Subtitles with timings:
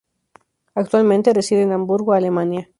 [0.73, 2.69] Actualmente reside en Hamburgo, Alemania.